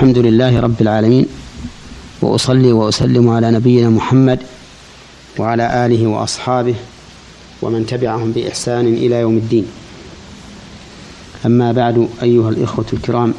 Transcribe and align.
الحمد 0.00 0.18
لله 0.18 0.60
رب 0.60 0.80
العالمين 0.80 1.26
وأصلي 2.22 2.72
وأسلم 2.72 3.28
على 3.28 3.50
نبينا 3.50 3.90
محمد 3.90 4.38
وعلى 5.38 5.86
آله 5.86 6.06
وأصحابه 6.06 6.74
ومن 7.62 7.86
تبعهم 7.86 8.32
بإحسان 8.32 8.86
إلى 8.86 9.14
يوم 9.14 9.36
الدين. 9.36 9.66
أما 11.46 11.72
بعد 11.72 12.08
أيها 12.22 12.48
الإخوة 12.48 12.84
الكرام 12.92 13.34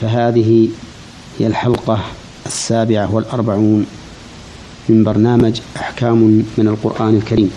فهذه 0.00 0.68
هي 1.38 1.46
الحلقة 1.46 2.00
السابعة 2.46 3.14
والأربعون 3.14 3.86
من 4.88 5.04
برنامج 5.04 5.60
أحكام 5.76 6.44
من 6.58 6.68
القرآن 6.68 7.16
الكريم. 7.16 7.50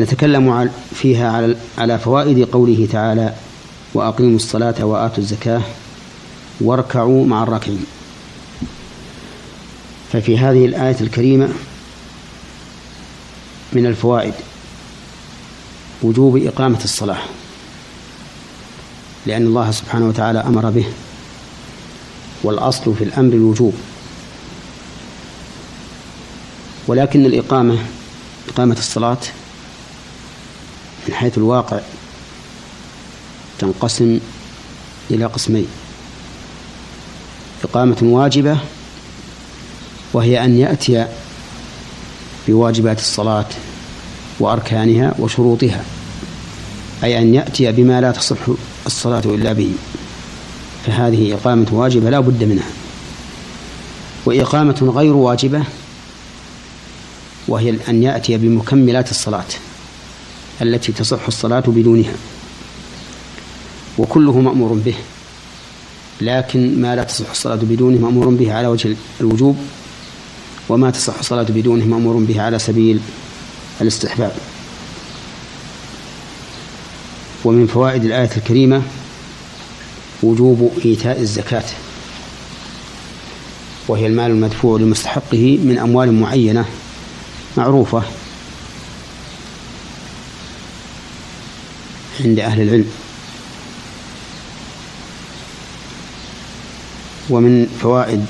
نتكلم 0.00 0.70
فيها 0.94 1.54
على 1.78 1.98
فوائد 1.98 2.44
قوله 2.44 2.88
تعالى 2.92 3.34
وأقيموا 3.94 4.36
الصلاة 4.36 4.84
وآتوا 4.84 5.18
الزكاة 5.18 5.62
واركعوا 6.60 7.26
مع 7.26 7.42
الراكعين. 7.42 7.86
ففي 10.12 10.38
هذه 10.38 10.66
الآية 10.66 10.96
الكريمة 11.00 11.48
من 13.72 13.86
الفوائد 13.86 14.34
وجوب 16.02 16.36
إقامة 16.36 16.84
الصلاة 16.84 17.22
لأن 19.26 19.46
الله 19.46 19.70
سبحانه 19.70 20.08
وتعالى 20.08 20.38
أمر 20.38 20.70
به 20.70 20.86
والأصل 22.42 22.94
في 22.94 23.04
الأمر 23.04 23.32
الوجوب. 23.32 23.74
ولكن 26.86 27.26
الإقامة 27.26 27.78
إقامة 28.48 28.76
الصلاة 28.78 29.18
من 31.08 31.14
حيث 31.14 31.38
الواقع 31.38 31.80
تنقسم 33.58 34.20
إلى 35.10 35.24
قسمين. 35.24 35.66
إقامة 37.64 37.96
واجبة 38.02 38.58
وهي 40.12 40.44
أن 40.44 40.58
يأتي 40.58 41.06
بواجبات 42.48 42.98
الصلاة 42.98 43.46
وأركانها 44.40 45.14
وشروطها 45.18 45.84
أي 47.04 47.18
أن 47.18 47.34
يأتي 47.34 47.72
بما 47.72 48.00
لا 48.00 48.12
تصح 48.12 48.36
الصلاة 48.86 49.22
إلا 49.24 49.52
به. 49.52 49.72
فهذه 50.86 51.34
إقامة 51.34 51.66
واجبة 51.72 52.10
لا 52.10 52.20
بد 52.20 52.44
منها. 52.44 52.68
وإقامة 54.26 54.92
غير 54.96 55.12
واجبة 55.12 55.64
وهي 57.48 57.76
أن 57.88 58.02
يأتي 58.02 58.36
بمكملات 58.36 59.10
الصلاة 59.10 59.44
التي 60.62 60.92
تصح 60.92 61.26
الصلاة 61.26 61.64
بدونها. 61.66 62.12
وكله 63.98 64.40
مأمور 64.40 64.72
به. 64.72 64.94
لكن 66.20 66.80
ما 66.80 66.96
لا 66.96 67.04
تصح 67.04 67.30
الصلاة 67.30 67.56
بدونه 67.56 67.98
مأمور 67.98 68.28
به 68.28 68.52
على 68.52 68.66
وجه 68.66 68.96
الوجوب 69.20 69.56
وما 70.68 70.90
تصح 70.90 71.18
الصلاة 71.18 71.46
بدونه 71.48 71.84
مأمور 71.84 72.16
به 72.16 72.42
على 72.42 72.58
سبيل 72.58 73.00
الاستحباب. 73.80 74.32
ومن 77.44 77.66
فوائد 77.66 78.04
الآية 78.04 78.30
الكريمة 78.36 78.82
وجوب 80.22 80.72
إيتاء 80.84 81.20
الزكاة 81.20 81.64
وهي 83.88 84.06
المال 84.06 84.30
المدفوع 84.30 84.78
لمستحقه 84.78 85.58
من 85.64 85.78
أموال 85.78 86.12
معينة 86.20 86.64
معروفة 87.56 88.02
عند 92.20 92.38
أهل 92.38 92.60
العلم. 92.60 93.03
ومن 97.30 97.66
فوائد 97.82 98.26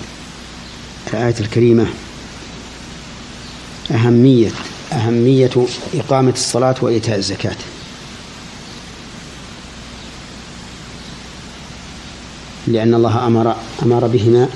الآية 1.12 1.34
الكريمة 1.40 1.86
أهمية 3.90 4.50
أهمية 4.92 5.50
إقامة 5.94 6.30
الصلاة 6.32 6.74
وإيتاء 6.82 7.16
الزكاة. 7.16 7.56
لأن 12.66 12.94
الله 12.94 13.26
أمر 13.26 13.56
أمر 13.82 14.06
بهما 14.06 14.48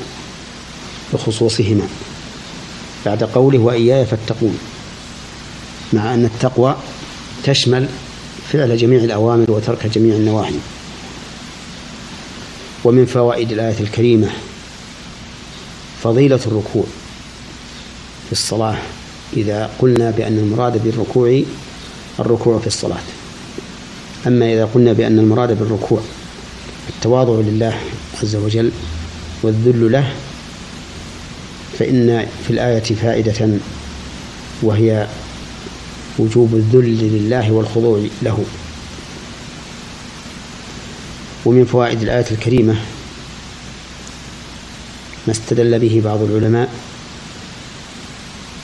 بخصوصهما. 1.12 1.88
بعد 3.06 3.24
قوله 3.24 3.58
وإياي 3.58 4.06
فاتقون 4.06 4.58
مع 5.92 6.14
أن 6.14 6.24
التقوى 6.24 6.76
تشمل 7.44 7.88
فعل 8.52 8.76
جميع 8.76 9.04
الأوامر 9.04 9.50
وترك 9.50 9.86
جميع 9.86 10.16
النواهي. 10.16 10.77
ومن 12.88 13.06
فوائد 13.06 13.52
الآية 13.52 13.80
الكريمة 13.80 14.28
فضيلة 16.02 16.40
الركوع 16.46 16.84
في 18.26 18.32
الصلاة. 18.32 18.76
إذا 19.36 19.70
قلنا 19.78 20.10
بأن 20.10 20.38
المراد 20.38 20.84
بالركوع 20.84 21.42
الركوع 22.20 22.58
في 22.58 22.66
الصلاة. 22.66 23.00
أما 24.26 24.52
إذا 24.52 24.64
قلنا 24.64 24.92
بأن 24.92 25.18
المراد 25.18 25.58
بالركوع 25.58 26.00
التواضع 26.88 27.32
لله 27.32 27.78
عز 28.22 28.36
وجل 28.36 28.70
والذل 29.42 29.92
له 29.92 30.12
فإن 31.78 32.26
في 32.46 32.50
الآية 32.50 32.82
فائدة 32.82 33.48
وهي 34.62 35.06
وجوب 36.18 36.54
الذل 36.54 36.98
لله 36.98 37.52
والخضوع 37.52 38.00
له. 38.22 38.44
ومن 41.44 41.64
فوائد 41.64 42.02
الآية 42.02 42.26
الكريمة 42.30 42.74
ما 45.26 45.32
استدل 45.32 45.78
به 45.78 46.02
بعض 46.04 46.22
العلماء 46.22 46.68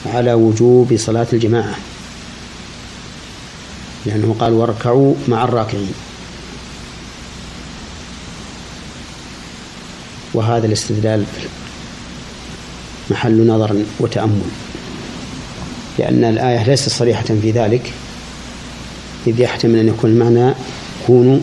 على 0.05 0.33
وجوب 0.33 0.97
صلاة 0.97 1.27
الجماعة 1.33 1.75
لأنه 4.05 4.35
قال 4.39 4.53
واركعوا 4.53 5.15
مع 5.27 5.43
الراكعين 5.43 5.93
وهذا 10.33 10.67
الاستدلال 10.67 11.23
محل 13.11 13.47
نظر 13.47 13.75
وتأمل 13.99 14.41
لأن 15.99 16.23
الآية 16.23 16.63
ليست 16.63 16.89
صريحة 16.89 17.23
في 17.23 17.51
ذلك 17.51 17.93
إذ 19.27 19.39
يحتمل 19.39 19.79
أن 19.79 19.87
يكون 19.87 20.09
المعنى 20.09 20.53
كونوا 21.07 21.39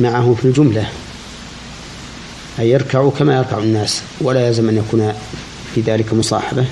معه 0.00 0.34
في 0.38 0.44
الجملة. 0.44 0.88
أي 2.58 2.70
يركع 2.70 3.08
كما 3.08 3.36
يركع 3.36 3.58
الناس 3.58 4.02
ولا 4.20 4.46
يلزم 4.46 4.68
أن 4.68 4.76
يكون 4.76 5.12
في 5.74 5.80
ذلك 5.80 6.14
مصاحبة 6.14 6.64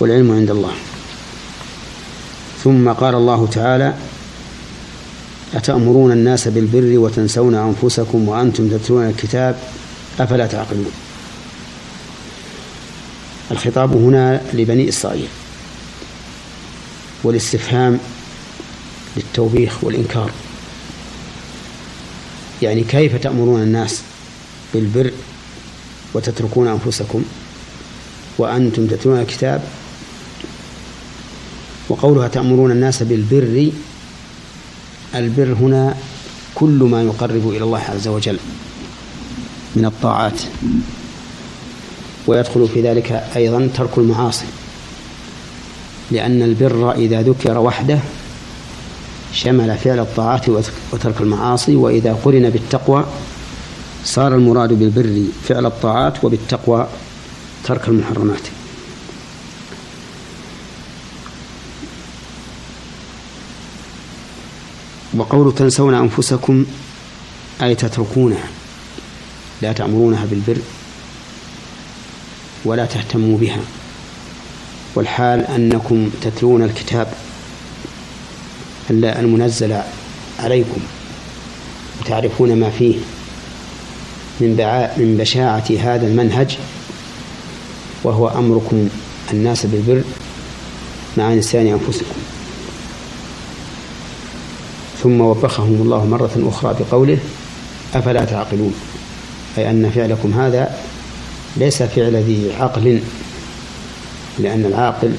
والعلم 0.00 0.30
عند 0.30 0.50
الله. 0.50 0.72
ثم 2.64 2.88
قال 2.88 3.14
الله 3.14 3.46
تعالى 3.46 3.94
أتأمرون 5.54 6.12
الناس 6.12 6.48
بالبر 6.48 6.98
وتنسون 6.98 7.54
أنفسكم 7.54 8.28
وأنتم 8.28 8.68
تتلون 8.68 9.06
الكتاب 9.06 9.58
أفلا 10.20 10.46
تعقلون؟ 10.46 10.92
الخطاب 13.50 13.92
هنا 13.92 14.42
لبني 14.52 14.88
إسرائيل 14.88 15.28
والاستفهام 17.24 17.98
للتوبيخ 19.16 19.84
والإنكار. 19.84 20.30
يعني 22.62 22.84
كيف 22.84 23.16
تأمرون 23.16 23.62
الناس 23.62 24.02
بالبر 24.74 25.10
وتتركون 26.14 26.68
أنفسكم 26.68 27.24
وأنتم 28.38 28.86
تتلون 28.86 29.20
الكتاب 29.20 29.62
وقولها 31.88 32.28
تأمرون 32.28 32.70
الناس 32.70 33.02
بالبر 33.02 33.70
البر 35.14 35.52
هنا 35.52 35.96
كل 36.54 36.88
ما 36.90 37.02
يقرب 37.02 37.48
إلى 37.48 37.64
الله 37.64 37.80
عز 37.80 38.08
وجل 38.08 38.38
من 39.76 39.84
الطاعات 39.84 40.40
ويدخل 42.26 42.68
في 42.74 42.82
ذلك 42.82 43.12
أيضا 43.36 43.68
ترك 43.76 43.98
المعاصي 43.98 44.46
لأن 46.10 46.42
البر 46.42 46.92
إذا 46.92 47.22
ذكر 47.22 47.58
وحده 47.58 47.98
شمل 49.32 49.78
فعل 49.78 49.98
الطاعات 49.98 50.48
وترك 50.92 51.20
المعاصي 51.20 51.76
وإذا 51.76 52.12
قرن 52.24 52.50
بالتقوى 52.50 53.04
صار 54.04 54.34
المراد 54.34 54.72
بالبر 54.72 55.22
فعل 55.48 55.66
الطاعات 55.66 56.24
وبالتقوى 56.24 56.88
ترك 57.64 57.88
المحرمات. 57.88 58.40
وقول 65.14 65.54
تنسون 65.54 65.94
أنفسكم 65.94 66.66
أي 67.62 67.74
تتركونها 67.74 68.48
لا 69.62 69.72
تأمرونها 69.72 70.24
بالبر 70.24 70.58
ولا 72.64 72.86
تهتموا 72.86 73.38
بها. 73.38 73.60
والحال 74.94 75.40
أنكم 75.40 76.10
تتلون 76.22 76.62
الكتاب 76.62 77.12
المنزل 78.90 79.76
عليكم. 80.38 80.80
وتعرفون 82.00 82.56
ما 82.56 82.70
فيه 82.70 82.94
من 84.40 84.56
من 84.96 85.16
بشاعة 85.20 85.64
هذا 85.80 86.06
المنهج 86.06 86.58
وهو 88.04 88.28
أمركم 88.28 88.88
الناس 89.32 89.66
بالبر 89.66 90.02
مع 91.16 91.34
نسيان 91.34 91.66
أنفسكم. 91.66 92.14
ثم 95.02 95.20
وبخهم 95.20 95.82
الله 95.82 96.06
مرة 96.06 96.48
أخرى 96.48 96.76
بقوله 96.80 97.18
أفلا 97.94 98.24
تعقلون؟ 98.24 98.74
أي 99.58 99.70
أن 99.70 99.90
فعلكم 99.90 100.32
هذا 100.32 100.76
ليس 101.56 101.82
فعل 101.82 102.16
ذي 102.16 102.52
عقل 102.60 103.00
لأن 104.38 104.64
العاقل 104.64 105.14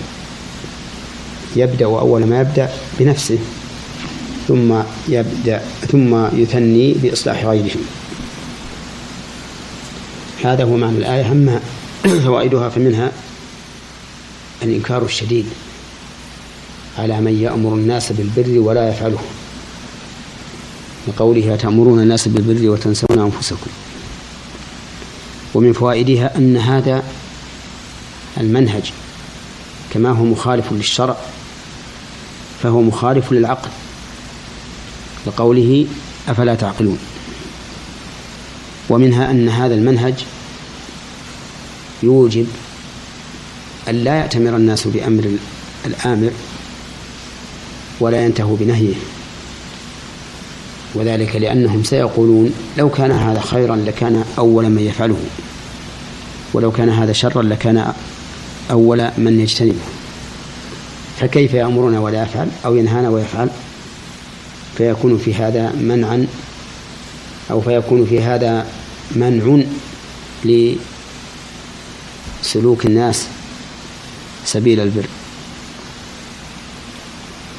يبدأ 1.56 1.86
أول 1.86 2.26
ما 2.26 2.42
يبدأ 2.42 2.70
بنفسه. 3.00 3.38
ثم 4.52 4.74
يبدأ 5.10 5.62
ثم 5.92 6.26
يثني 6.36 6.94
بإصلاح 6.94 7.46
غيره 7.46 7.76
هذا 10.44 10.64
هو 10.64 10.78
معنى 10.78 10.98
الآية. 10.98 11.32
أما 11.32 11.60
فوائدها 12.04 12.70
فمنها 12.70 13.12
الإنكار 14.64 15.06
الشديد 15.06 15.46
على 16.98 17.22
من 17.22 17.42
يأمر 17.42 17.74
الناس 17.74 18.12
بالبر 18.12 18.60
ولا 18.60 18.90
يفعله. 18.90 19.20
لقوله 21.08 21.54
أتأمرون 21.54 22.00
الناس 22.00 22.28
بالبر 22.28 22.70
وتنسون 22.70 23.20
أنفسكم. 23.20 23.72
ومن 25.54 25.74
فوائدها 25.74 26.38
أن 26.38 26.58
هذا 26.58 27.04
المنهج 28.38 28.92
كما 29.94 30.10
هو 30.10 30.24
مخالف 30.24 30.72
للشرع 30.72 31.18
فهو 32.64 32.82
مخالف 32.82 33.32
للعقل. 33.32 33.70
لقوله 35.28 35.88
أفلا 36.28 36.56
تعقلون؟ 36.56 36.98
ومنها 38.90 39.32
أن 39.32 39.50
هذا 39.50 39.74
المنهج 39.76 40.14
يوجب 42.04 42.48
أن 43.90 43.96
لا 43.96 44.16
يأتمر 44.16 44.56
الناس 44.56 44.88
بأمر 44.88 45.32
الآمر 45.86 46.32
ولا 48.00 48.26
ينتهوا 48.26 48.58
بنهيه. 48.58 48.96
وذلك 50.96 51.36
لأنهم 51.36 51.84
سيقولون 51.84 52.54
لو 52.78 52.90
كان 52.90 53.12
هذا 53.12 53.40
خيرا 53.40 53.76
لكان 53.76 54.24
أول 54.38 54.70
من 54.70 54.82
يفعله 54.82 55.18
ولو 56.54 56.72
كان 56.72 56.90
هذا 56.90 57.14
شرا 57.14 57.42
لكان 57.42 57.94
أول 58.72 59.10
من 59.18 59.40
يجتنبه. 59.40 59.80
فكيف 61.20 61.54
يأمرنا 61.54 62.00
ولا 62.00 62.24
يفعل 62.24 62.48
أو 62.66 62.76
ينهانا 62.76 63.10
ويفعل؟ 63.10 63.50
فيكون 64.78 65.18
في 65.18 65.34
هذا 65.34 65.72
منعا 65.72 66.28
أو 67.52 67.62
فيكون 67.62 68.06
في 68.06 68.22
هذا 68.22 68.68
منع 69.16 69.64
لسلوك 72.44 72.86
الناس 72.86 73.28
سبيل 74.46 74.80
البر. 74.80 75.06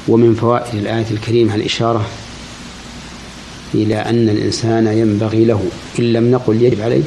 ومن 0.07 0.35
فوائد 0.35 0.75
الآية 0.75 1.05
الكريمة 1.11 1.55
الإشارة 1.55 2.05
إلى 3.73 3.95
أن 3.95 4.29
الإنسان 4.29 4.87
ينبغي 4.87 5.45
له 5.45 5.65
إن 5.99 6.13
لم 6.13 6.31
نقل 6.31 6.61
يجب 6.61 6.81
عليه 6.81 7.03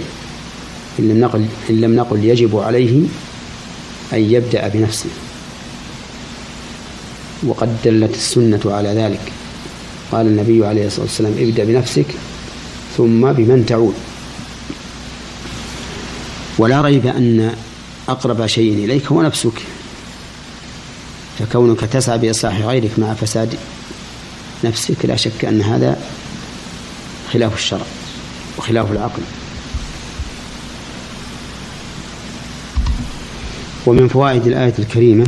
إن 0.99 1.09
لم 1.09 1.21
نقل 1.21 1.47
إن 1.71 1.81
لم 1.81 1.97
نقل 1.97 2.25
يجب 2.25 2.57
عليه 2.59 3.03
أن 4.13 4.21
يبدأ 4.21 4.69
بنفسه. 4.69 5.11
وقد 7.47 7.77
دلت 7.85 8.15
السنة 8.15 8.61
على 8.67 8.89
ذلك. 8.89 9.33
قال 10.13 10.27
النبي 10.27 10.67
عليه 10.67 10.87
الصلاة 10.87 11.05
والسلام 11.05 11.33
ابدأ 11.39 11.65
بنفسك 11.65 12.07
ثم 12.97 13.33
بمن 13.33 13.67
تعود. 13.67 13.95
ولا 16.59 16.81
ريب 16.81 17.07
أن 17.07 17.55
أقرب 18.09 18.47
شيء 18.47 18.85
إليك 18.85 19.07
هو 19.07 19.23
نفسك. 19.23 19.63
فكونك 21.39 21.81
تسعى 21.81 22.19
بإصلاح 22.19 22.61
غيرك 22.61 22.99
مع 22.99 23.15
فساد 23.15 23.55
نفسك 24.65 25.05
لا 25.05 25.17
شك 25.17 25.45
أن 25.45 25.63
هذا 25.63 25.99
خلاف 27.33 27.55
الشرع 27.55 27.87
وخلاف 28.59 28.93
العقل. 28.93 29.23
ومن 33.87 34.09
فوائد 34.09 34.47
الآية 34.47 34.75
الكريمة 34.79 35.27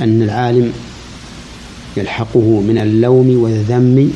أن 0.00 0.22
العالم 0.22 0.72
يلحقه 1.96 2.60
من 2.60 2.78
اللوم 2.78 3.42
والذم 3.42 4.12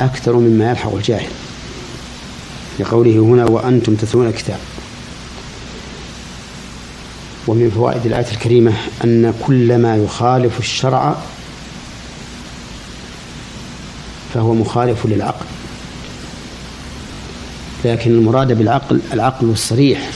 أكثر 0.00 0.36
مما 0.36 0.70
يلحق 0.70 0.94
الجاهل. 0.94 1.30
لقوله 2.78 3.18
هنا 3.18 3.44
وأنتم 3.44 3.94
تتلون 3.94 4.26
الكتاب. 4.26 4.58
ومن 7.46 7.70
فوائد 7.70 8.06
الآية 8.06 8.30
الكريمة 8.32 8.72
أن 9.04 9.34
كل 9.46 9.78
ما 9.78 9.96
يخالف 9.96 10.58
الشرع 10.58 11.16
فهو 14.34 14.54
مخالف 14.54 15.06
للعقل. 15.06 15.46
لكن 17.84 18.10
المراد 18.10 18.52
بالعقل 18.52 19.00
العقل 19.12 19.50
الصريح 19.50 20.10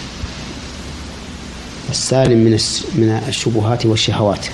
السالم 1.91 2.39
من 2.39 2.59
من 2.95 3.23
الشبهات 3.29 3.87
والشهوات. 3.87 4.47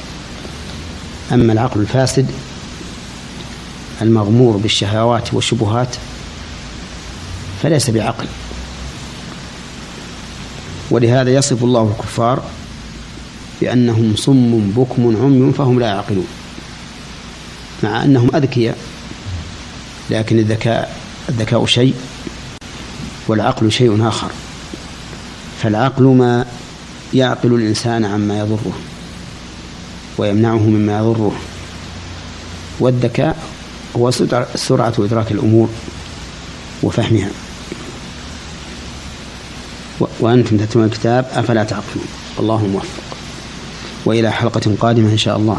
أما 1.32 1.52
العقل 1.52 1.80
الفاسد 1.80 2.26
المغمور 4.02 4.56
بالشهوات 4.56 5.34
والشبهات 5.34 5.96
فليس 7.62 7.90
بعقل. 7.90 8.26
ولهذا 10.90 11.30
يصف 11.30 11.64
الله 11.64 11.94
الكفار 11.98 12.42
بأنهم 13.60 14.16
صم 14.16 14.70
بكم 14.76 15.16
عمي 15.22 15.52
فهم 15.52 15.80
لا 15.80 15.86
يعقلون 15.86 16.26
مع 17.82 18.04
أنهم 18.04 18.36
أذكياء 18.36 18.78
لكن 20.10 20.38
الذكاء 20.38 20.96
الذكاء 21.28 21.66
شيء 21.66 21.94
والعقل 23.28 23.72
شيء 23.72 24.08
آخر. 24.08 24.30
فالعقل 25.62 26.04
ما 26.04 26.46
يعقل 27.14 27.54
الإنسان 27.54 28.04
عما 28.04 28.38
يضره. 28.38 28.72
ويمنعه 30.18 30.66
مما 30.66 30.98
يضره. 30.98 31.32
والذكاء 32.80 33.36
هو 33.96 34.10
سرعة 34.54 34.94
إدراك 34.98 35.32
الأمور 35.32 35.68
وفهمها. 36.82 37.30
وأنتم 40.20 40.56
تتلون 40.56 40.84
الكتاب 40.84 41.30
أفلا 41.34 41.64
تعقلون. 41.64 42.08
الله 42.38 42.66
موفق. 42.66 43.04
وإلى 44.04 44.32
حلقة 44.32 44.74
قادمة 44.80 45.12
إن 45.12 45.18
شاء 45.18 45.36
الله. 45.36 45.58